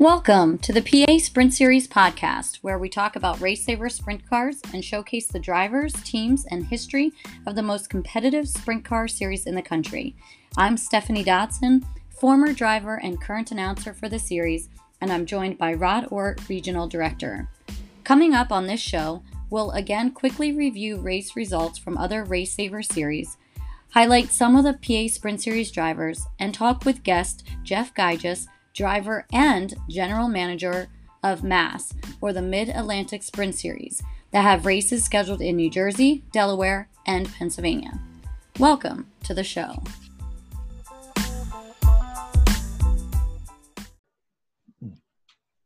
[0.00, 4.62] Welcome to the PA Sprint Series podcast, where we talk about race saver sprint cars
[4.72, 7.12] and showcase the drivers, teams, and history
[7.44, 10.16] of the most competitive sprint car series in the country.
[10.56, 11.84] I'm Stephanie Dodson,
[12.18, 14.70] former driver and current announcer for the series,
[15.02, 17.50] and I'm joined by Rod Ort, Regional Director.
[18.02, 22.82] Coming up on this show, we'll again quickly review race results from other Race Saver
[22.82, 23.36] series,
[23.90, 29.26] highlight some of the PA Sprint Series drivers, and talk with guest Jeff Geiges, driver
[29.32, 30.88] and general manager
[31.22, 36.22] of MASS, or the Mid Atlantic Sprint Series, that have races scheduled in New Jersey,
[36.32, 38.00] Delaware, and Pennsylvania.
[38.58, 39.82] Welcome to the show.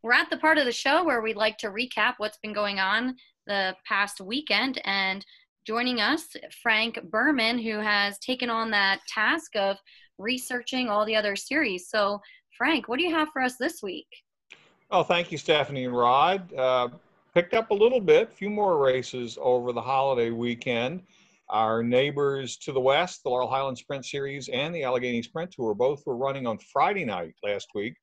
[0.02, 2.78] We're at the part of the show where we'd like to recap what's been going
[2.78, 3.16] on
[3.46, 4.80] the past weekend.
[4.84, 5.24] And
[5.66, 9.78] joining us, Frank Berman, who has taken on that task of
[10.18, 11.88] researching all the other series.
[11.88, 12.20] So,
[12.56, 14.06] Frank, what do you have for us this week?
[14.90, 16.52] Oh, thank you, Stephanie and Rod.
[16.54, 16.88] Uh,
[17.34, 21.02] picked up a little bit, a few more races over the holiday weekend.
[21.50, 25.74] Our neighbors to the west, the Laurel Highland Sprint Series and the Allegheny Sprint Tour,
[25.74, 27.94] both were running on Friday night last week.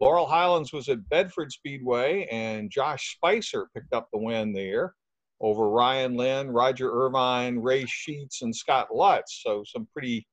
[0.00, 4.94] Laurel Highlands was at Bedford Speedway, and Josh Spicer picked up the win there
[5.42, 9.42] over Ryan Lynn, Roger Irvine, Ray Sheets, and Scott Lutz.
[9.42, 10.26] So some pretty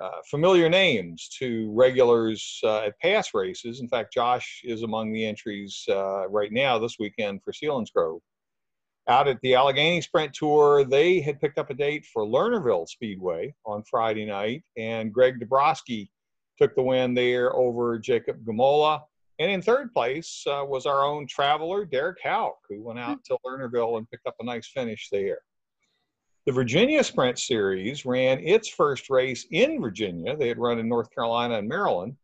[0.00, 3.80] uh, familiar names to regulars uh, at past races.
[3.80, 8.20] In fact, Josh is among the entries uh, right now this weekend for Selinsgrove.
[9.08, 13.54] Out at the Allegheny Sprint Tour, they had picked up a date for Lernerville Speedway
[13.64, 16.08] on Friday night, and Greg Dabrowski
[16.58, 19.00] took the win there over Jacob Gamola.
[19.38, 23.36] And in third place uh, was our own traveler, Derek Hauk, who went out to
[23.46, 25.38] Lernerville and picked up a nice finish there.
[26.46, 30.36] The Virginia Sprint Series ran its first race in Virginia.
[30.36, 32.16] They had run in North Carolina and Maryland.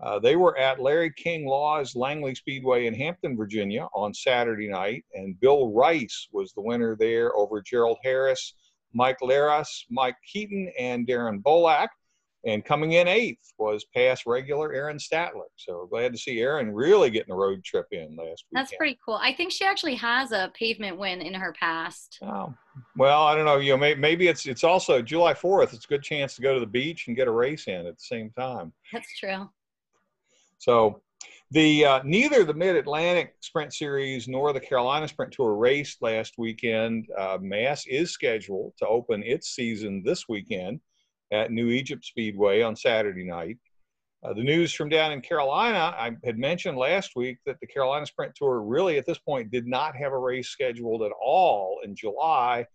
[0.00, 5.04] Uh, they were at Larry King Law's Langley Speedway in Hampton, Virginia on Saturday night,
[5.14, 8.54] and Bill Rice was the winner there over Gerald Harris,
[8.92, 11.88] Mike Laras, Mike Keaton, and Darren Bolak.
[12.46, 15.48] And coming in eighth was past regular Aaron Statler.
[15.56, 18.52] So glad to see Aaron really getting a road trip in last week.
[18.52, 19.14] That's pretty cool.
[19.14, 22.18] I think she actually has a pavement win in her past.
[22.22, 22.52] Oh,
[22.96, 23.56] well, I don't know.
[23.56, 25.72] You know, maybe it's it's also July Fourth.
[25.72, 27.96] It's a good chance to go to the beach and get a race in at
[27.96, 28.72] the same time.
[28.92, 29.48] That's true.
[30.58, 31.00] So,
[31.50, 36.34] the uh, neither the Mid Atlantic Sprint Series nor the Carolina Sprint Tour raced last
[36.36, 37.08] weekend.
[37.16, 40.80] Uh, Mass is scheduled to open its season this weekend
[41.32, 43.58] at New Egypt Speedway on Saturday night.
[44.24, 48.06] Uh, the news from down in Carolina, I had mentioned last week that the Carolina
[48.06, 51.94] Sprint Tour really at this point did not have a race scheduled at all in
[51.94, 52.66] July.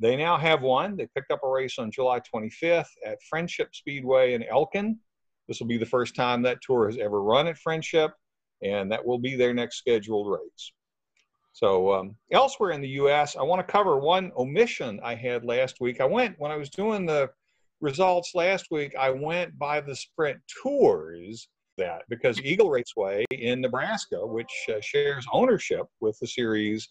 [0.00, 0.96] They now have one.
[0.96, 4.98] They picked up a race on July 25th at Friendship Speedway in Elkin.
[5.46, 8.10] This will be the first time that tour has ever run at Friendship,
[8.62, 10.72] and that will be their next scheduled race.
[11.52, 15.80] So, um, elsewhere in the U.S., I want to cover one omission I had last
[15.80, 16.00] week.
[16.00, 17.30] I went when I was doing the
[17.80, 24.26] results last week, I went by the sprint tours that because Eagle Raceway in Nebraska,
[24.26, 26.88] which uh, shares ownership with the series,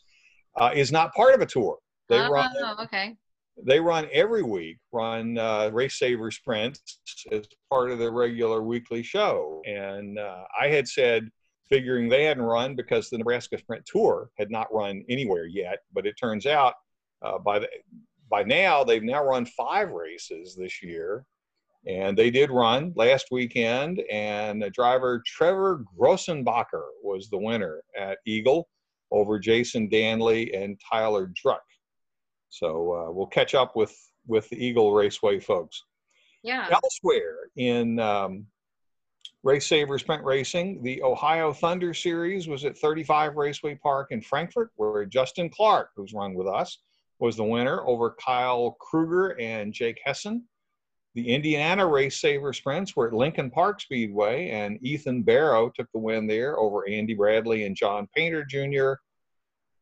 [0.58, 1.78] uh, is not part of a tour.
[2.08, 2.52] They oh, run,
[2.82, 3.16] okay.
[3.64, 7.00] They run every week, run uh, Race Saver sprints
[7.32, 9.62] as part of their regular weekly show.
[9.66, 11.30] And uh, I had said,
[11.70, 16.06] figuring they hadn't run because the Nebraska Sprint Tour had not run anywhere yet, but
[16.06, 16.76] it turns out
[17.24, 17.68] uh, by the
[18.30, 21.26] by now they've now run five races this year.
[21.88, 28.68] And they did run last weekend and driver trevor grossenbacher was the winner at eagle
[29.12, 31.60] over jason danley and tyler druck.
[32.50, 35.84] So uh, we'll catch up with with the eagle raceway folks.
[36.42, 36.68] Yeah.
[36.72, 38.48] Elsewhere in um,
[39.46, 44.72] race saver sprint racing the ohio thunder series was at 35 raceway park in frankfort
[44.76, 46.80] where justin clark who's run with us
[47.20, 50.44] was the winner over Kyle Kruger and Jake Hessen.
[51.16, 56.00] The Indiana Race Saver Sprints were at Lincoln Park Speedway, and Ethan Barrow took the
[56.00, 59.00] win there over Andy Bradley and John Painter Jr.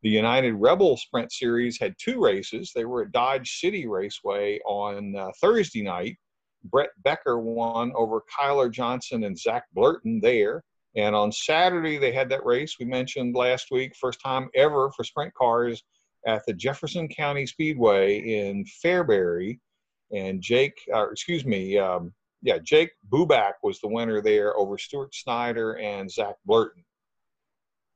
[0.04, 2.72] The United Rebel Sprint Series had two races.
[2.76, 6.18] They were at Dodge City Raceway on uh, Thursday night.
[6.66, 10.64] Brett Becker won over Kyler Johnson and Zach Blurton there.
[10.96, 15.04] And on Saturday, they had that race we mentioned last week, first time ever for
[15.04, 15.82] sprint cars
[16.28, 19.60] at the Jefferson County Speedway in Fairbury,
[20.12, 25.16] and Jake, uh, excuse me, um, yeah, Jake Bubak was the winner there over Stuart
[25.16, 26.84] Snyder and Zach Blurton.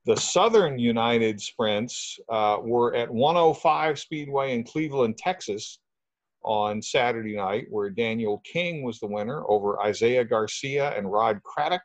[0.06, 5.80] The Southern United sprints uh, were at 105 Speedway in Cleveland, Texas
[6.44, 11.82] on Saturday night, where Daniel King was the winner over Isaiah Garcia and Rod Craddock.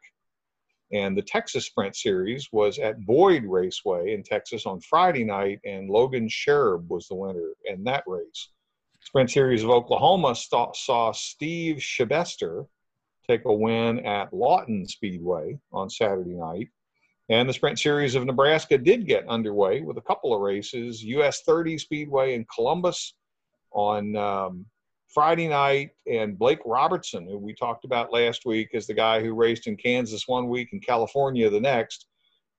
[0.92, 5.88] And the Texas Sprint Series was at Boyd Raceway in Texas on Friday night, and
[5.88, 8.48] Logan Sherb was the winner in that race.
[9.00, 12.66] Sprint Series of Oklahoma saw, Steve Schuebester
[13.28, 16.68] take a win at Lawton Speedway on Saturday night.
[17.28, 21.02] And the Sprint Series of Nebraska did get underway with a couple of races.
[21.02, 23.14] US 30 Speedway in Columbus
[23.72, 24.66] on um,
[25.12, 29.34] Friday night, and Blake Robertson, who we talked about last week, is the guy who
[29.34, 32.06] raced in Kansas one week and California the next.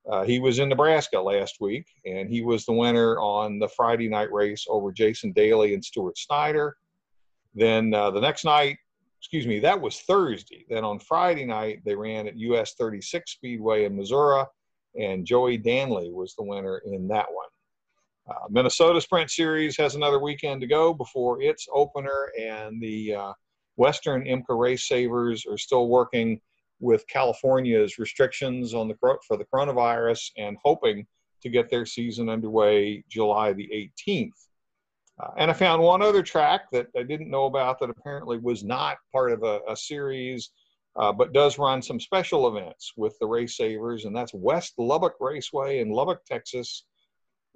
[0.10, 4.08] Uh, he was in Nebraska last week, and he was the winner on the Friday
[4.08, 6.78] night race over Jason Daly and Stuart Snyder.
[7.56, 8.78] Then uh, the next night,
[9.20, 10.66] excuse me, that was Thursday.
[10.70, 14.44] Then on Friday night, they ran at US 36 Speedway in Missouri,
[15.00, 17.48] and Joey Danley was the winner in that one.
[18.30, 23.34] Uh, Minnesota Sprint Series has another weekend to go before its opener, and the uh,
[23.76, 26.40] Western IMCA Race Savers are still working
[26.80, 28.96] with California's restrictions on the
[29.28, 31.06] for the coronavirus and hoping
[31.42, 34.32] to get their season underway July the 18th.
[35.22, 38.64] Uh, and I found one other track that I didn't know about that apparently was
[38.64, 40.52] not part of a, a series,
[40.96, 45.16] uh, but does run some special events with the race savers, and that's West Lubbock
[45.20, 46.86] Raceway in Lubbock, Texas.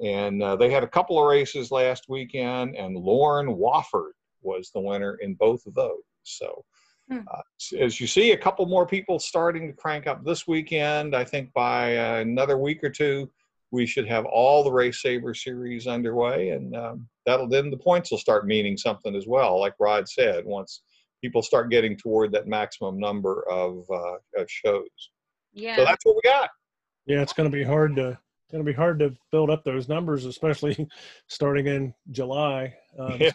[0.03, 4.11] And uh, they had a couple of races last weekend, and Lauren Wofford
[4.41, 6.03] was the winner in both of those.
[6.23, 6.63] So,
[7.09, 7.19] hmm.
[7.33, 7.41] uh,
[7.79, 11.15] as you see, a couple more people starting to crank up this weekend.
[11.15, 13.29] I think by uh, another week or two,
[13.71, 18.11] we should have all the Race Saver series underway, and um, that'll then the points
[18.11, 19.59] will start meaning something as well.
[19.59, 20.83] Like Rod said, once
[21.21, 24.87] people start getting toward that maximum number of, uh, of shows.
[25.53, 25.75] Yeah.
[25.75, 26.49] So that's what we got.
[27.07, 28.17] Yeah, it's going to be hard to
[28.51, 30.87] going to be hard to build up those numbers, especially
[31.27, 32.75] starting in July.
[32.97, 33.31] Um, yeah.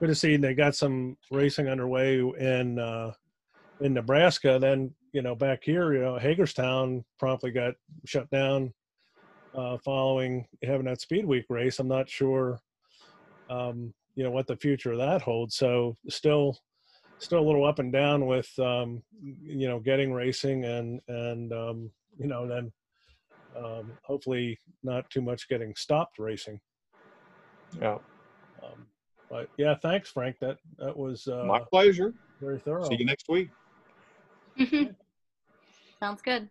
[0.00, 3.12] Good to see they got some racing underway in uh,
[3.80, 4.58] in Nebraska.
[4.60, 8.72] Then you know back here, you know Hagerstown promptly got shut down
[9.54, 11.78] uh, following having that Speed Week race.
[11.78, 12.60] I'm not sure,
[13.50, 15.56] um, you know, what the future of that holds.
[15.56, 16.58] So still,
[17.18, 21.90] still a little up and down with, um, you know, getting racing and and um,
[22.18, 22.72] you know then
[23.64, 26.60] um, hopefully not too much getting stopped racing.
[27.80, 27.98] Yeah.
[28.62, 28.86] Um,
[29.30, 30.36] but yeah, thanks, Frank.
[30.40, 32.14] That that was uh, my pleasure.
[32.40, 32.88] Very thorough.
[32.88, 33.50] See you next week.
[36.00, 36.48] Sounds good.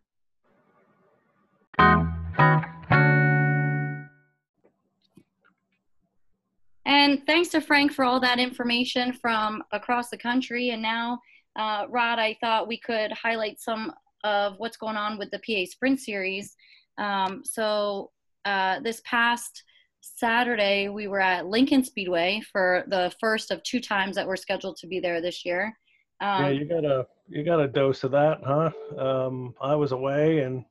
[6.85, 10.69] And thanks to Frank for all that information from across the country.
[10.69, 11.19] And now,
[11.57, 13.93] uh, Rod, I thought we could highlight some
[14.23, 16.55] of what's going on with the PA Sprint Series.
[16.97, 18.11] Um, so
[18.45, 19.63] uh, this past
[20.01, 24.77] Saturday, we were at Lincoln Speedway for the first of two times that we're scheduled
[24.77, 25.77] to be there this year.
[26.21, 28.71] Um, yeah, you got a you got a dose of that, huh?
[28.97, 30.65] Um, I was away, and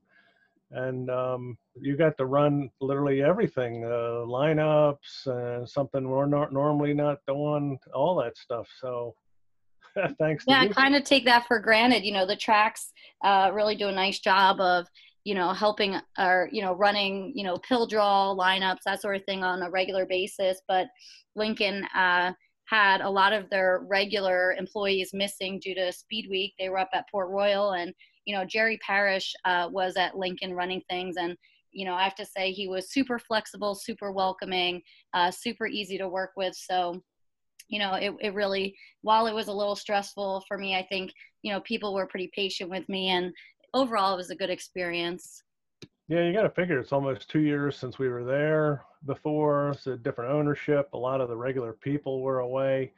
[0.73, 6.94] and um, you got to run literally everything, uh, lineups, uh, something we're not normally
[6.94, 8.67] not doing, all that stuff.
[8.81, 9.14] So
[10.19, 10.44] thanks.
[10.49, 12.05] Yeah, I kind of take that for granted.
[12.05, 12.93] You know, the tracks
[13.25, 14.87] uh, really do a nice job of
[15.26, 19.25] you know, helping or, you know, running, you know, pill draw lineups, that sort of
[19.25, 20.62] thing on a regular basis.
[20.69, 20.87] But
[21.34, 22.31] Lincoln uh,
[22.67, 26.54] had a lot of their regular employees missing due to Speed Week.
[26.61, 27.92] They were up at Port Royal and,
[28.25, 31.16] you know, Jerry Parrish uh, was at Lincoln running things.
[31.16, 31.37] And,
[31.73, 34.80] you know, I have to say he was super flexible, super welcoming,
[35.12, 36.54] uh, super easy to work with.
[36.54, 37.02] So,
[37.66, 41.11] you know, it, it really, while it was a little stressful for me, I think,
[41.42, 43.33] you know, people were pretty patient with me and
[43.76, 45.42] overall it was a good experience.
[46.09, 49.71] Yeah, you got to figure it's almost two years since we were there before.
[49.71, 50.88] It's a different ownership.
[50.92, 52.92] A lot of the regular people were away.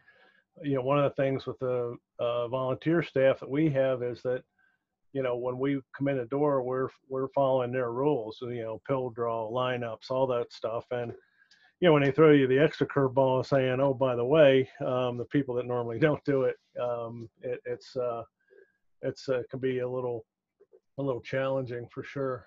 [0.62, 4.20] You know, one of the things with the uh, volunteer staff that we have is
[4.22, 4.42] that,
[5.12, 8.38] you know, when we come in the door, we're we're following their rules.
[8.38, 10.84] So, you know, pill draw, lineups, all that stuff.
[10.90, 11.12] And
[11.80, 15.16] you know, when they throw you the extra curveball saying, "Oh, by the way, um,
[15.16, 18.24] the people that normally don't do it, um, it it's uh,
[19.02, 20.26] it's uh, can be a little
[20.98, 22.44] a little challenging for sure.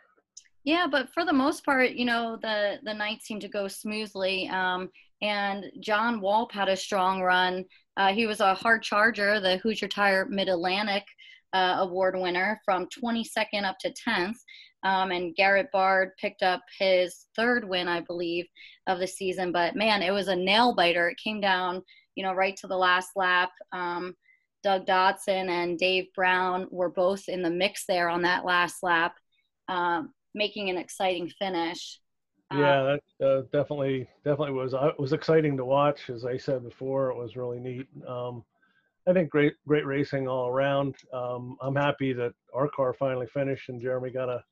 [0.63, 4.47] Yeah, but for the most part, you know, the the night seemed to go smoothly.
[4.49, 4.89] Um,
[5.21, 7.65] and John Walp had a strong run.
[7.97, 11.03] Uh, he was a hard charger, the Hoosier Tire Mid Atlantic
[11.53, 14.37] uh, Award winner from 22nd up to 10th.
[14.83, 18.47] Um, and Garrett Bard picked up his third win, I believe,
[18.87, 19.51] of the season.
[19.51, 21.09] But man, it was a nail biter.
[21.09, 21.83] It came down,
[22.15, 23.51] you know, right to the last lap.
[23.71, 24.15] Um,
[24.63, 29.15] Doug Dodson and Dave Brown were both in the mix there on that last lap,
[29.67, 31.99] um, making an exciting finish.
[32.53, 34.73] Yeah, um, that uh, definitely definitely was.
[34.73, 36.09] Uh, was exciting to watch.
[36.09, 37.87] As I said before, it was really neat.
[38.07, 38.43] Um,
[39.07, 40.95] I think great great racing all around.
[41.13, 44.43] Um, I'm happy that our car finally finished and Jeremy got a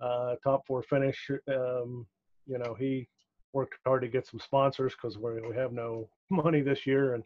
[0.00, 1.30] uh, top four finish.
[1.48, 2.06] Um,
[2.46, 3.08] you know, he
[3.52, 7.22] worked hard to get some sponsors because we we have no money this year, and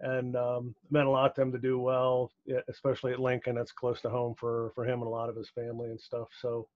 [0.00, 2.30] and um, meant a lot to him to do well,
[2.68, 3.56] especially at Lincoln.
[3.58, 6.28] It's close to home for for him and a lot of his family and stuff.
[6.40, 6.68] So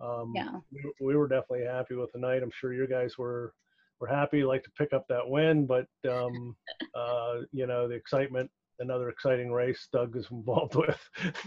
[0.00, 2.42] um, yeah, we, we were definitely happy with the night.
[2.42, 3.54] I'm sure you guys were
[4.00, 6.56] were happy, like to pick up that win, but um,
[6.94, 8.50] uh, you know the excitement
[8.80, 10.98] another exciting race Doug is involved with.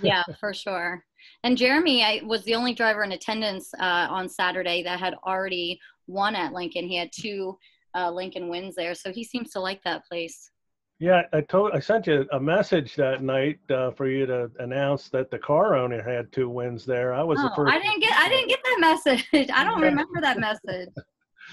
[0.01, 1.03] yeah, for sure.
[1.43, 5.79] And Jeremy I, was the only driver in attendance uh, on Saturday that had already
[6.07, 6.87] won at Lincoln.
[6.87, 7.57] He had two
[7.95, 10.51] uh, Lincoln wins there, so he seems to like that place.
[11.03, 15.09] Yeah, I told I sent you a message that night uh, for you to announce
[15.09, 17.13] that the car owner had two wins there.
[17.13, 17.73] I was oh, the first.
[17.73, 19.27] I didn't get I didn't get that message.
[19.53, 20.87] I don't remember that message.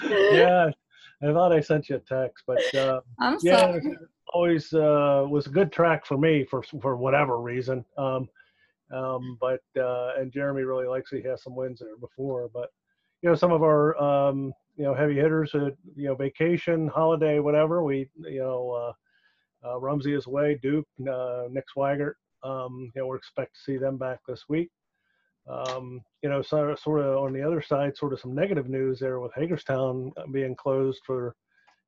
[0.09, 0.71] yeah,
[1.21, 3.97] I thought I sent you a text, but uh, I'm yeah, sorry.
[4.33, 7.85] always uh, was a good track for me for for whatever reason.
[7.99, 8.29] Um,
[8.95, 11.23] um, but uh, and Jeremy really likes it.
[11.23, 12.71] He has some wins there before, but
[13.21, 17.41] you know some of our um, you know heavy hitters, uh, you know vacation, holiday,
[17.41, 17.83] whatever.
[17.83, 18.93] We you know uh,
[19.65, 22.15] uh, Rumsey is away, Duke, uh, Nick Swigert.
[22.43, 24.71] Um, you know we expect to see them back this week.
[25.49, 29.01] Um, you know, so, sort of on the other side, sort of some negative news
[29.01, 31.35] there with Hagerstown being closed for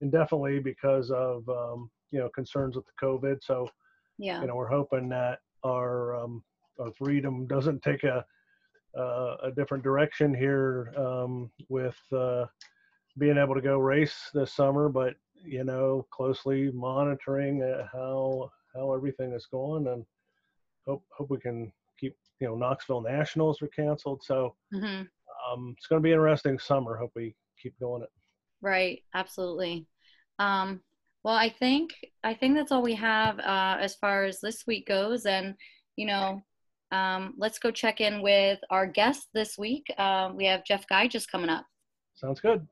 [0.01, 3.39] indefinitely because of um, you know concerns with the COVID.
[3.43, 3.69] So
[4.19, 6.43] yeah, you know we're hoping that our um,
[6.81, 8.25] our freedom doesn't take a
[8.99, 12.45] uh, a different direction here um, with uh,
[13.19, 18.93] being able to go race this summer, but you know closely monitoring uh, how how
[18.93, 20.05] everything is going and
[20.87, 25.03] hope hope we can keep you know Knoxville Nationals were canceled, so mm-hmm.
[25.53, 26.97] um, it's going to be an interesting summer.
[26.97, 28.11] Hope we keep going it.
[28.61, 29.87] Right, absolutely.
[30.39, 30.81] Um,
[31.25, 31.91] well, I think
[32.25, 35.55] I think that's all we have uh, as far as this week goes, and
[35.97, 36.43] you know,
[36.91, 39.87] um, let's go check in with our guest this week.
[39.99, 41.65] Uh, we have Jeff Geiges coming up.
[42.15, 42.67] Sounds good.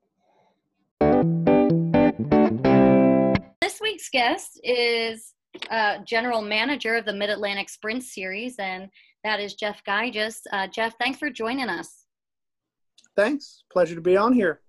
[3.91, 5.33] Week's guest is
[5.69, 8.87] uh, general manager of the Mid Atlantic Sprint Series, and
[9.25, 10.37] that is Jeff Geiges.
[10.53, 12.05] Uh, Jeff, thanks for joining us.
[13.17, 13.65] Thanks.
[13.71, 14.61] Pleasure to be on here.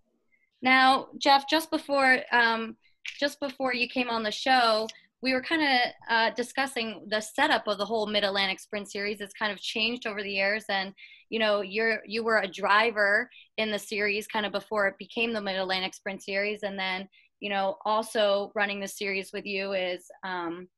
[0.60, 2.76] Now, Jeff, just before um,
[3.20, 4.88] just before you came on the show,
[5.22, 9.20] we were kind of uh, discussing the setup of the whole Mid Atlantic Sprint Series.
[9.20, 10.92] It's kind of changed over the years, and
[11.30, 15.32] you know, you're you were a driver in the series kind of before it became
[15.32, 17.08] the Mid Atlantic Sprint Series, and then
[17.42, 20.68] you know, also running the series with you is um,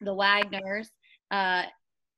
[0.00, 0.86] the Wagners.
[1.32, 1.64] Uh,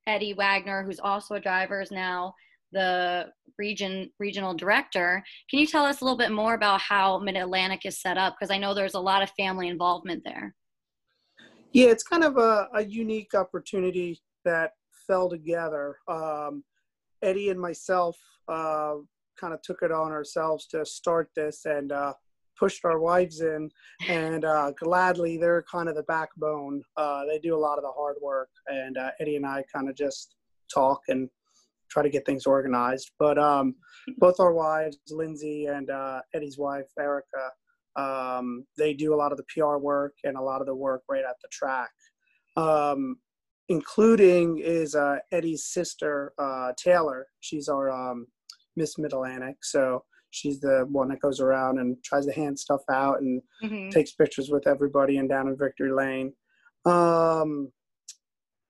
[0.05, 2.35] Eddie Wagner, who's also a driver, is now
[2.71, 3.25] the
[3.57, 5.23] region regional director.
[5.49, 8.35] Can you tell us a little bit more about how Mid Atlantic is set up?
[8.35, 10.53] Because I know there's a lot of family involvement there.
[11.71, 14.73] Yeah, it's kind of a, a unique opportunity that
[15.07, 15.97] fell together.
[16.07, 16.63] Um,
[17.23, 18.15] Eddie and myself
[18.47, 18.97] uh,
[19.39, 22.13] kind of took it on ourselves to start this and uh,
[22.59, 23.69] pushed our wives in,
[24.07, 26.81] and uh, gladly they're kind of the backbone.
[26.95, 29.89] Uh, they do a lot of the hard work, and uh, Eddie and I kind
[29.89, 30.35] of just
[30.73, 31.29] talk and
[31.89, 33.11] try to get things organized.
[33.19, 33.75] But um,
[34.17, 37.51] both our wives, Lindsay and uh, Eddie's wife, Erica,
[37.95, 41.03] um, they do a lot of the PR work and a lot of the work
[41.09, 41.89] right at the track.
[42.55, 43.17] Um,
[43.69, 47.27] including is uh, Eddie's sister, uh, Taylor.
[47.39, 48.27] She's our um,
[48.75, 49.57] Miss Mid Atlantic.
[49.63, 50.03] So
[50.37, 53.89] she's the one that goes around and tries to hand stuff out and mm-hmm.
[53.89, 56.33] takes pictures with everybody and down in Victory Lane.
[56.85, 57.71] Um,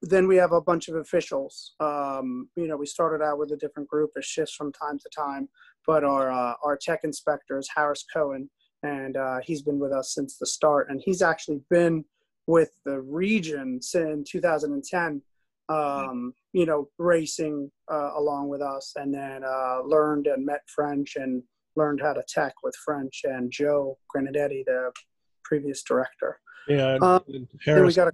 [0.02, 1.74] then we have a bunch of officials.
[1.80, 5.10] Um, you know, we started out with a different group It shifts from time to
[5.16, 5.50] time,
[5.86, 8.50] but our uh, our tech inspector is Harris Cohen,
[8.84, 10.90] and uh, he's been with us since the start.
[10.90, 12.06] And he's actually been
[12.46, 15.22] with the region since 2010.
[15.70, 21.18] Um, you know, racing uh, along with us, and then uh, learned and met French
[21.18, 21.44] and
[21.78, 24.92] learned how to tech with French and Joe Granadetti, the
[25.44, 26.40] previous director.
[26.68, 28.12] Yeah, um, we got a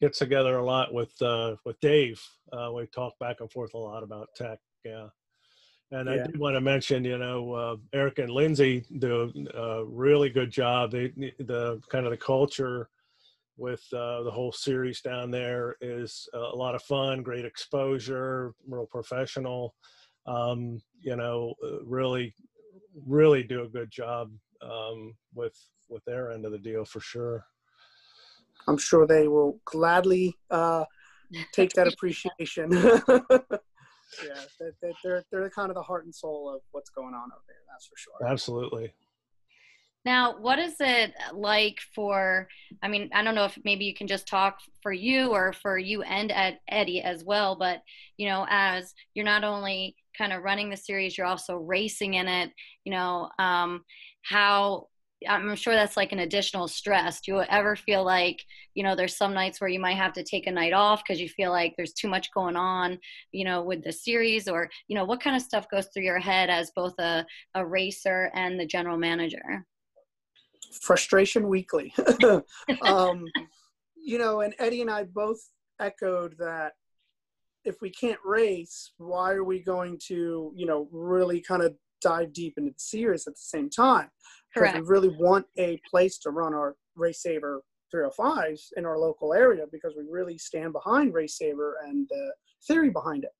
[0.00, 2.20] gets together a lot with uh, with Dave.
[2.52, 4.58] Uh, we talk back and forth a lot about tech.
[4.84, 5.08] Yeah.
[5.92, 6.14] And yeah.
[6.14, 10.50] I did want to mention, you know, uh, Eric and Lindsay do a really good
[10.50, 10.90] job.
[10.90, 11.08] They,
[11.38, 12.88] the kind of the culture
[13.56, 18.86] with uh, the whole series down there is a lot of fun, great exposure, real
[18.86, 19.74] professional.
[20.26, 22.34] Um, you know, uh, really,
[23.06, 24.30] really do a good job
[24.62, 25.56] um, with
[25.88, 27.44] with their end of the deal for sure.
[28.66, 30.84] I'm sure they will gladly uh,
[31.52, 32.70] take that appreciation.
[32.72, 32.88] yeah,
[34.80, 37.42] they, are they're, they're kind of the heart and soul of what's going on over
[37.46, 37.56] there.
[37.68, 38.26] That's for sure.
[38.26, 38.94] Absolutely.
[40.04, 42.48] Now, what is it like for?
[42.82, 45.78] I mean, I don't know if maybe you can just talk for you or for
[45.78, 47.56] you and Ed, Eddie as well.
[47.56, 47.82] But
[48.18, 52.28] you know, as you're not only kind of running the series, you're also racing in
[52.28, 52.50] it.
[52.84, 53.82] You know, um,
[54.22, 54.88] how
[55.26, 57.20] I'm sure that's like an additional stress.
[57.20, 58.44] Do you ever feel like,
[58.74, 61.20] you know, there's some nights where you might have to take a night off because
[61.20, 62.98] you feel like there's too much going on,
[63.32, 66.18] you know, with the series or, you know, what kind of stuff goes through your
[66.18, 69.64] head as both a, a racer and the general manager?
[70.80, 71.94] Frustration weekly.
[72.82, 73.24] um,
[73.96, 75.38] you know, and Eddie and I both
[75.80, 76.72] echoed that
[77.64, 82.32] if we can't race, why are we going to, you know, really kind of dive
[82.32, 84.10] deep into the series at the same time?
[84.54, 87.62] Because we really want a place to run our Race Saver
[87.94, 92.32] 305s in our local area because we really stand behind Race Saver and the
[92.66, 93.30] theory behind it.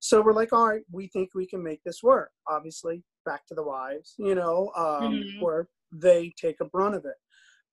[0.00, 2.30] So we're like, all right, we think we can make this work.
[2.48, 5.44] Obviously, back to the wives, you know, um, mm-hmm.
[5.44, 7.14] where they take a brunt of it.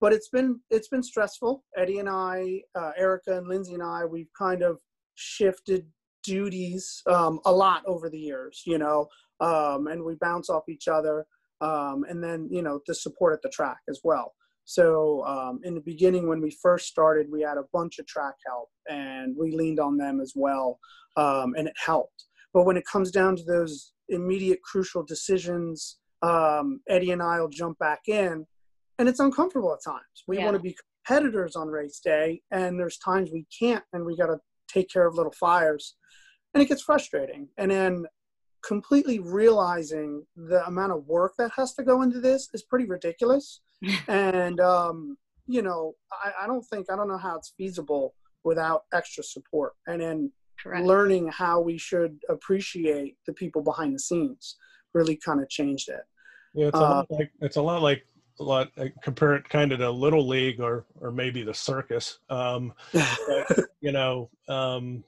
[0.01, 1.63] But it's been it's been stressful.
[1.77, 4.79] Eddie and I, uh, Erica and Lindsay and I, we've kind of
[5.15, 5.85] shifted
[6.23, 9.07] duties um, a lot over the years, you know,
[9.39, 11.25] um, and we bounce off each other.
[11.61, 14.33] Um, and then you know the support at the track as well.
[14.63, 18.35] So um, in the beginning, when we first started, we had a bunch of track
[18.45, 20.79] help, and we leaned on them as well,
[21.17, 22.25] um, and it helped.
[22.53, 27.49] But when it comes down to those immediate crucial decisions um, Eddie and I will
[27.49, 28.45] jump back in,
[28.97, 30.23] and it's uncomfortable at times.
[30.27, 30.45] We yeah.
[30.45, 34.27] want to be competitors on race day, and there's times we can't, and we got
[34.27, 35.95] to take care of little fires,
[36.53, 37.47] and it gets frustrating.
[37.57, 38.05] And then
[38.61, 43.61] completely realizing the amount of work that has to go into this is pretty ridiculous.
[44.07, 48.83] and um, you know, I, I don't think I don't know how it's feasible without
[48.93, 49.73] extra support.
[49.87, 50.85] And then Correct.
[50.85, 54.57] learning how we should appreciate the people behind the scenes
[54.93, 56.01] really kind of changed it.
[56.53, 58.05] Yeah, it's a uh, lot like it's a lot like
[58.39, 62.19] a lot like, compare it kind of to little league or or maybe the circus.
[62.29, 65.03] Um, but, you know, um,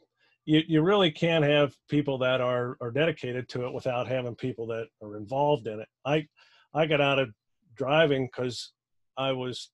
[0.45, 4.67] you you really can't have people that are are dedicated to it without having people
[4.67, 5.87] that are involved in it.
[6.05, 6.27] I
[6.73, 7.29] I got out of
[7.75, 8.71] driving because
[9.17, 9.71] I was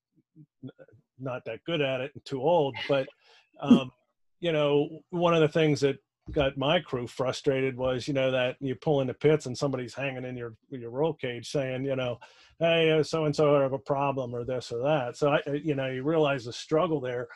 [1.20, 3.08] not that good at it and too old, but
[3.60, 3.92] um,
[4.40, 5.98] you know, one of the things that
[6.32, 10.26] got my crew frustrated was you know that you pull into pits and somebody's hanging
[10.26, 12.18] in your your roll cage saying you know
[12.60, 15.18] hey so and so have a problem or this or that.
[15.18, 17.28] So i you know you realize the struggle there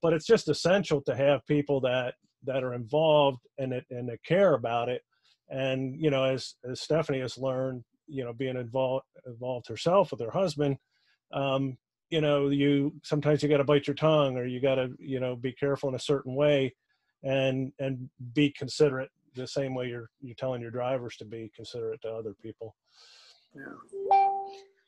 [0.00, 4.22] but it's just essential to have people that that are involved and it and that
[4.24, 5.02] care about it.
[5.48, 10.20] And you know as as stephanie has learned you know being involved involved herself with
[10.20, 10.78] her husband
[11.32, 11.76] um
[12.10, 15.20] you know you sometimes you got to bite your tongue or you got to you
[15.20, 16.74] know be careful in a certain way
[17.22, 22.00] and and be considerate the same way you're you're telling your drivers to be considerate
[22.02, 22.74] to other people.
[23.54, 23.62] Yeah,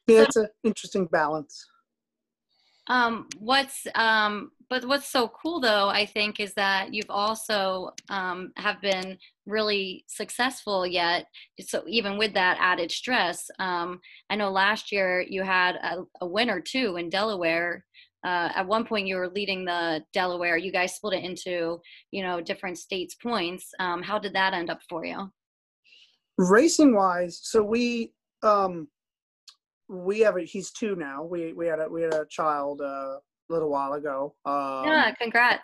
[0.07, 1.67] yeah, it's an interesting balance.
[2.89, 8.53] Um, what's um, but what's so cool though, I think, is that you've also um,
[8.57, 9.17] have been
[9.47, 11.27] really successful yet.
[11.61, 16.27] So even with that added stress, um, I know last year you had a, a
[16.27, 17.85] winner too in Delaware
[18.25, 20.57] uh, at one point you were leading the Delaware.
[20.57, 21.81] You guys split it into,
[22.11, 23.71] you know, different states points.
[23.79, 25.31] Um, how did that end up for you?
[26.39, 28.89] Racing wise, so we um,
[29.89, 31.23] we have a, he's two now.
[31.25, 34.35] We we had a we had a child uh, a little while ago.
[34.45, 35.63] Um, yeah, congrats.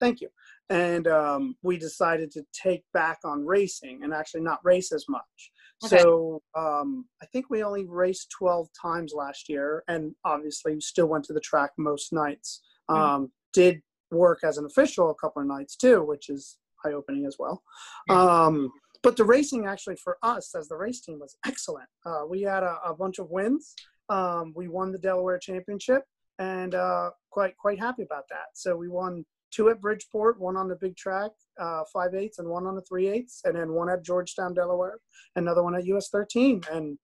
[0.00, 0.28] Thank you.
[0.70, 5.52] And um, we decided to take back on racing and actually not race as much.
[5.84, 5.98] Okay.
[5.98, 11.24] So um, I think we only raced 12 times last year, and obviously still went
[11.26, 12.62] to the track most nights.
[12.90, 13.02] Mm-hmm.
[13.02, 17.26] Um, did work as an official a couple of nights too, which is eye opening
[17.26, 17.62] as well.
[18.08, 18.70] Um,
[19.02, 21.88] but the racing actually for us as the race team was excellent.
[22.06, 23.74] Uh, we had a, a, bunch of wins.
[24.08, 26.02] Um, we won the Delaware Championship,
[26.38, 28.46] and uh, quite quite happy about that.
[28.54, 32.48] So we won two at Bridgeport, one on the big track, uh, five eighths, and
[32.48, 34.98] one on the three eighths, and then one at Georgetown, Delaware,
[35.36, 36.62] another one at US 13.
[36.72, 36.98] And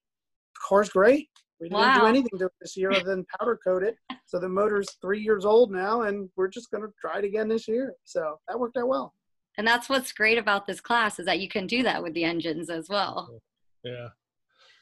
[0.66, 1.28] car's great.
[1.61, 2.00] We didn't wow.
[2.00, 3.96] do anything to it this year other than powder coat it.
[4.26, 7.48] So the motor's three years old now, and we're just going to try it again
[7.48, 7.94] this year.
[8.04, 9.14] So that worked out well.
[9.56, 12.22] And that's what's great about this class is that you can do that with the
[12.22, 13.40] engines as well.
[13.82, 14.08] Yeah.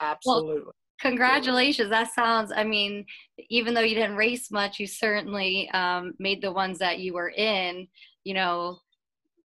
[0.02, 0.62] Absolutely.
[0.64, 1.90] Well, Congratulations.
[1.90, 3.04] That sounds, I mean,
[3.50, 7.30] even though you didn't race much, you certainly um, made the ones that you were
[7.30, 7.88] in,
[8.24, 8.78] you know,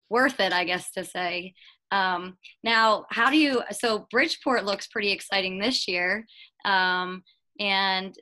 [0.09, 1.55] worth it, I guess to say.
[1.91, 6.25] Um, now, how do you, so Bridgeport looks pretty exciting this year.
[6.65, 7.23] Um,
[7.59, 8.15] and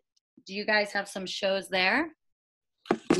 [0.46, 2.10] do you guys have some shows there?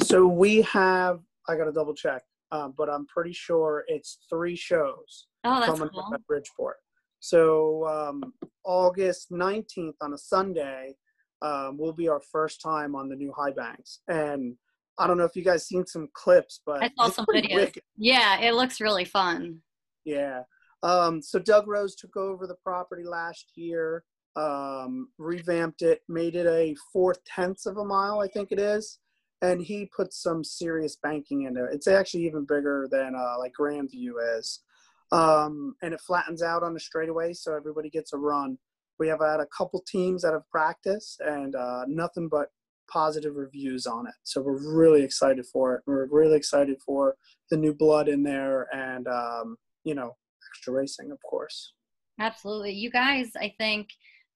[0.04, 4.56] So we have, I got to double check, um, but I'm pretty sure it's three
[4.56, 6.14] shows oh, that's coming cool.
[6.14, 6.78] at Bridgeport.
[7.20, 10.96] So um, August 19th on a Sunday,
[11.42, 14.00] um, will be our first time on the new high banks.
[14.08, 14.56] And
[14.98, 17.56] I don't know if you guys seen some clips, but I saw some videos.
[17.56, 17.84] wicked.
[17.98, 19.62] Yeah, it looks really fun.
[20.06, 20.44] Yeah.
[20.84, 24.04] Um, so Doug Rose took over the property last year,
[24.36, 29.00] um, revamped it, made it a four tenths of a mile, I think it is,
[29.42, 31.74] and he put some serious banking into it.
[31.74, 34.62] It's actually even bigger than uh, like Grandview is,
[35.12, 38.58] um, and it flattens out on the straightaway, so everybody gets a run.
[39.00, 42.48] We have had a couple teams that have practiced, and uh, nothing but
[42.92, 44.14] positive reviews on it.
[44.24, 45.82] So we're really excited for it.
[45.86, 47.16] We're really excited for
[47.52, 50.16] the new blood in there, and um, you know
[50.52, 51.74] extra racing, of course.
[52.20, 52.72] Absolutely.
[52.72, 53.90] You guys, I think,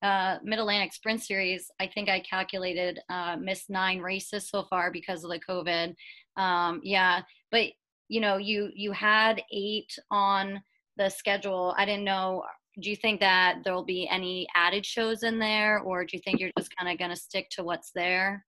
[0.03, 4.91] uh, Mid Atlantic Sprint Series, I think I calculated uh, missed nine races so far
[4.91, 5.95] because of the COVID.
[6.37, 7.67] Um, yeah, but
[8.11, 10.61] you know, you you had eight on
[10.97, 11.73] the schedule.
[11.77, 12.43] I didn't know.
[12.81, 16.21] Do you think that there will be any added shows in there, or do you
[16.21, 18.45] think you're just kind of going to stick to what's there?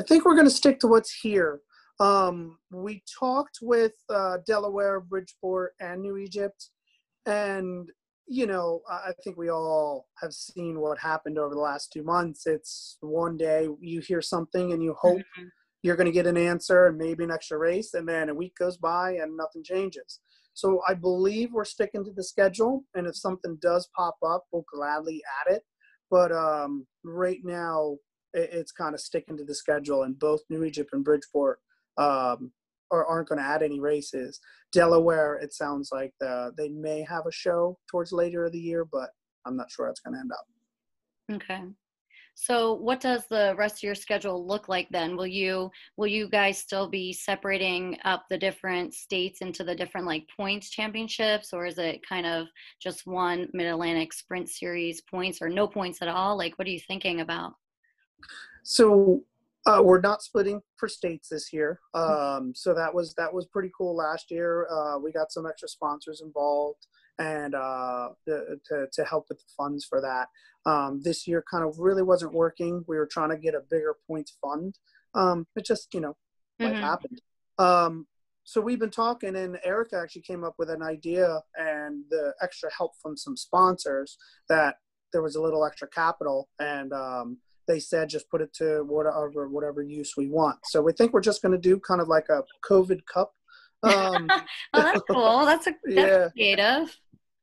[0.00, 1.60] I think we're going to stick to what's here.
[2.00, 6.70] Um, we talked with uh, Delaware, Bridgeport, and New Egypt,
[7.26, 7.88] and
[8.26, 12.48] you know, I think we all have seen what happened over the last two months.
[12.48, 15.50] It's one day you hear something and you hope Mhm.
[15.82, 18.54] You're going to get an answer and maybe an extra race, and then a week
[18.56, 20.20] goes by and nothing changes.
[20.52, 24.64] So I believe we're sticking to the schedule, and if something does pop up, we'll
[24.72, 25.62] gladly add it.
[26.10, 27.96] But um, right now,
[28.34, 31.60] it, it's kind of sticking to the schedule, and both New Egypt and Bridgeport
[31.96, 32.52] um,
[32.90, 34.40] are, aren't going to add any races.
[34.72, 38.84] Delaware, it sounds like the, they may have a show towards later of the year,
[38.84, 39.10] but
[39.46, 40.46] I'm not sure it's going to end up.
[41.36, 41.62] Okay.
[42.42, 45.14] So what does the rest of your schedule look like then?
[45.14, 50.06] Will you will you guys still be separating up the different states into the different
[50.06, 52.46] like points championships or is it kind of
[52.80, 56.38] just one mid-Atlantic sprint series points or no points at all?
[56.38, 57.52] Like what are you thinking about?
[58.62, 59.22] So
[59.66, 61.78] uh, we're not splitting for states this year.
[61.92, 64.66] Um, so that was that was pretty cool last year.
[64.70, 66.86] Uh, we got some extra sponsors involved
[67.20, 70.28] and uh, to, to to help with the funds for that.
[70.66, 72.84] Um, this year kind of really wasn't working.
[72.88, 74.76] We were trying to get a bigger points fund.
[75.14, 76.16] Um, it just you know
[76.58, 76.80] life Mhm.
[76.80, 77.20] happened.
[77.58, 78.06] Um,
[78.44, 82.70] so we've been talking, and Erica actually came up with an idea and the extra
[82.76, 84.16] help from some sponsors
[84.48, 84.76] that
[85.12, 87.36] there was a little extra capital, and um,
[87.68, 90.58] they said just put it to whatever whatever use we want.
[90.64, 93.32] So we think we're just going to do kind of like a COVID Cup.
[93.82, 94.28] Um,
[94.74, 95.44] oh, that's cool.
[95.46, 96.28] That's a that's Yeah.
[96.30, 96.96] creative.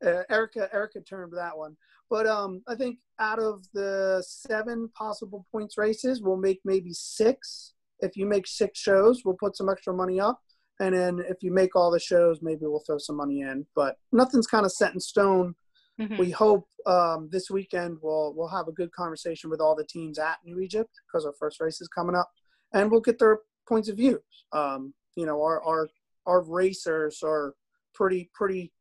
[0.05, 1.75] Uh, Erica Erica termed that one.
[2.09, 7.73] But um, I think out of the seven possible points races, we'll make maybe six.
[7.99, 10.39] If you make six shows, we'll put some extra money up,
[10.79, 13.65] and then if you make all the shows, maybe we'll throw some money in.
[13.75, 15.55] But nothing's kind of set in stone.
[15.99, 16.19] Mhm.
[16.19, 20.19] We hope um, this weekend we'll we'll have a good conversation with all the teams
[20.19, 22.29] at New Egypt because our first race is coming up,
[22.73, 24.21] and we'll get their points of view.
[24.53, 25.89] Um, you know, our our
[26.27, 27.55] our racers are
[27.95, 28.71] pretty pretty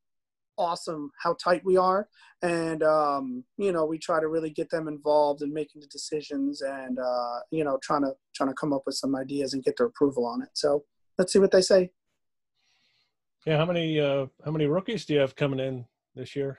[0.57, 2.09] awesome how tight we are.
[2.43, 6.63] And um, you know we try to really get them involved in making the decisions
[6.63, 9.77] and uh, you know trying to trying to come up with some ideas and get
[9.77, 10.51] their approval on it.
[10.55, 10.85] So
[11.19, 11.91] let's see what they say.
[13.47, 16.59] Yeah, how many uh, how many rookies do you have coming in this year?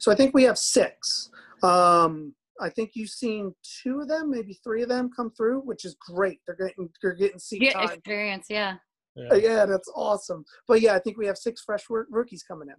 [0.00, 1.30] so i think we have six.
[1.62, 5.84] Um, i think you've seen two of them maybe three of them come through which
[5.84, 6.40] is great.
[6.46, 7.84] They're getting they're getting seat Yeah, time.
[7.90, 8.76] experience, yeah.
[9.16, 10.44] Yeah, yeah that's awesome.
[10.66, 12.76] But yeah i think we have six fresh rookies coming in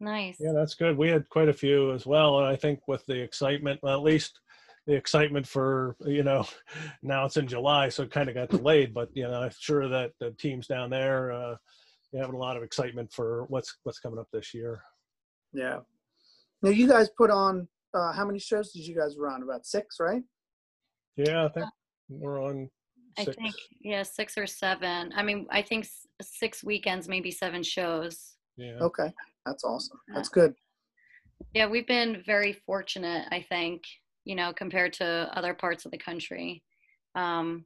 [0.00, 0.38] Nice.
[0.40, 0.96] yeah, that's good.
[0.96, 4.02] We had quite a few as well, and I think with the excitement, well, at
[4.02, 4.40] least
[4.86, 6.46] the excitement for you know,
[7.02, 8.94] now it's in July, so it kind of got delayed.
[8.94, 11.56] But you know, I'm sure that the teams down there, uh,
[12.12, 14.82] you having a lot of excitement for what's what's coming up this year.
[15.52, 15.78] yeah
[16.62, 19.96] now you guys put on uh, how many shows did you guys run about six
[20.00, 20.22] right
[21.16, 21.66] Yeah, I think
[22.08, 22.70] we're on.
[23.18, 25.12] I think yeah, six or seven.
[25.14, 25.86] I mean, I think
[26.22, 28.36] six weekends, maybe seven shows.
[28.56, 28.78] Yeah.
[28.80, 29.12] Okay,
[29.46, 29.98] that's awesome.
[30.14, 30.54] That's good.
[31.54, 33.82] Yeah, we've been very fortunate, I think,
[34.24, 36.62] you know, compared to other parts of the country.
[37.14, 37.64] Um,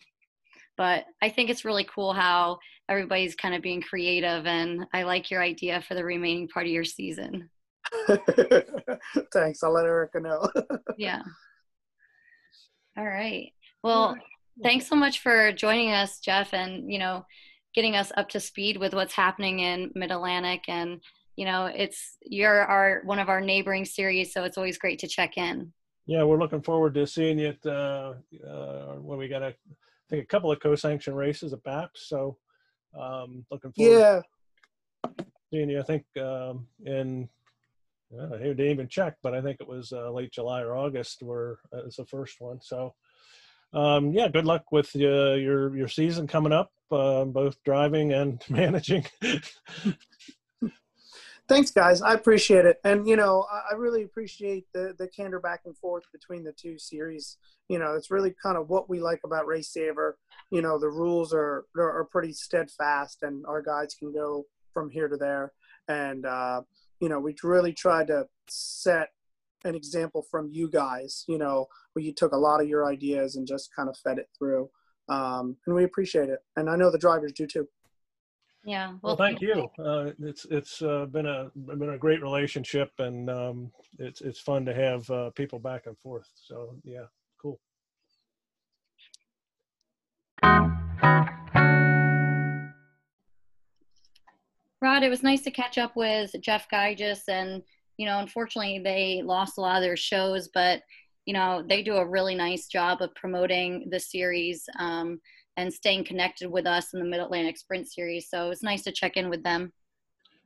[0.77, 2.59] but I think it's really cool how
[2.89, 6.73] everybody's kind of being creative, and I like your idea for the remaining part of
[6.73, 7.51] your season.
[9.33, 9.63] Thanks.
[9.63, 10.49] I'll let Erica know.
[10.97, 11.23] Yeah.
[12.97, 13.53] All right.
[13.83, 14.17] Well,
[14.63, 17.27] thanks so much for joining us, Jeff, and you know,
[17.75, 20.63] getting us up to speed with what's happening in Mid Atlantic.
[20.69, 21.01] And
[21.37, 25.09] you know, it's you're our one of our neighboring series, so it's always great to
[25.09, 25.73] check in.
[26.07, 28.14] Yeah, we're looking forward to seeing you at uh,
[28.47, 29.55] uh, when we got a, I
[30.11, 32.09] think a couple of co-sanctioned races at BAPS.
[32.09, 32.37] So
[32.99, 34.20] um, looking forward yeah,
[35.09, 35.81] to seeing you.
[35.81, 37.29] I think um, in
[38.20, 41.59] I didn't even check, but I think it was uh, late July or August where
[41.73, 42.61] uh, it's the first one.
[42.61, 42.94] So,
[43.73, 48.42] um, yeah, good luck with uh, your your season coming up, uh, both driving and
[48.49, 49.05] managing.
[51.46, 52.00] Thanks, guys.
[52.00, 56.04] I appreciate it, and you know, I really appreciate the the candor back and forth
[56.11, 57.37] between the two series.
[57.68, 60.16] You know, it's really kind of what we like about Race Saver.
[60.50, 65.07] You know, the rules are are pretty steadfast, and our guides can go from here
[65.07, 65.52] to there.
[65.87, 66.62] And uh,
[67.00, 69.11] you know, we really tried to set
[69.66, 71.24] an example from you guys.
[71.28, 74.18] You know, where you took a lot of your ideas and just kind of fed
[74.18, 74.70] it through.
[75.11, 77.68] Um, and we appreciate it, and I know the drivers do too.
[78.64, 78.88] Yeah.
[78.88, 79.68] Well, well thank you.
[79.79, 84.64] Uh, it's it's uh, been a been a great relationship, and um, it's it's fun
[84.64, 86.29] to have uh, people back and forth.
[86.35, 87.05] So yeah,
[87.40, 87.61] cool.
[94.81, 97.62] Rod, it was nice to catch up with Jeff Geiges, and
[97.98, 100.83] you know, unfortunately, they lost a lot of their shows, but
[101.27, 104.68] you know, they do a really nice job of promoting the series.
[104.79, 105.20] Um,
[105.57, 108.29] and staying connected with us in the Mid Atlantic Sprint Series.
[108.29, 109.73] So it was nice to check in with them.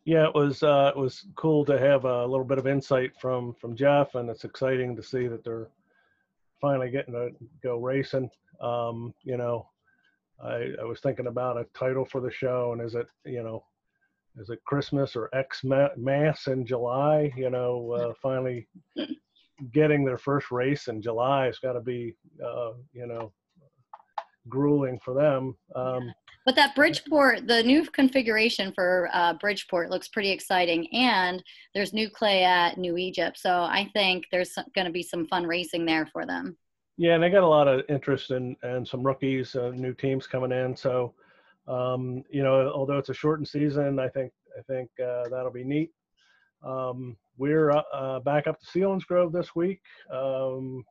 [0.05, 3.55] Yeah, it was uh, it was cool to have a little bit of insight from
[3.61, 5.69] from Jeff, and it's exciting to see that they're
[6.61, 7.31] finally getting to
[7.63, 8.31] go racing.
[8.61, 9.69] Um, you know,
[10.43, 13.65] I, I was thinking about a title for the show, and is it you know,
[14.39, 17.31] is it Christmas or X Mass in July?
[17.37, 18.67] You know, uh, finally
[19.73, 23.33] getting their first race in July has got to be uh, you know
[24.49, 25.57] grueling for them.
[25.75, 26.13] Um,
[26.45, 31.43] but that Bridgeport, the new configuration for uh, Bridgeport looks pretty exciting, and
[31.75, 35.47] there's new clay at New Egypt, so I think there's going to be some fun
[35.47, 36.57] racing there for them.
[36.97, 40.27] Yeah, and they got a lot of interest in and some rookies, uh, new teams
[40.27, 40.75] coming in.
[40.77, 41.15] So,
[41.69, 45.65] um, you know, although it's a shortened season, I think I think uh, that'll be
[45.65, 45.91] neat.
[46.65, 49.81] Um, we're uh, uh back up to Selinsgrove this week.
[50.11, 50.83] Um,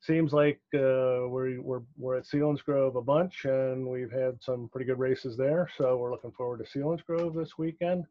[0.00, 4.86] seems like uh, we're, we're, we're at Selinsgrove a bunch and we've had some pretty
[4.86, 5.68] good races there.
[5.76, 8.04] So we're looking forward to Selinsgrove this weekend.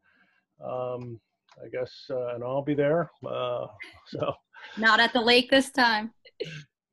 [0.63, 1.19] Um,
[1.63, 3.11] I guess, uh, and I'll be there.
[3.25, 3.67] Uh,
[4.07, 4.33] so
[4.77, 6.11] not at the lake this time.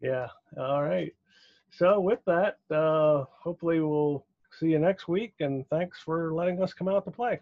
[0.01, 0.29] yeah.
[0.59, 1.13] All right.
[1.71, 4.25] So with that, uh, hopefully we'll
[4.59, 7.41] see you next week and thanks for letting us come out to play.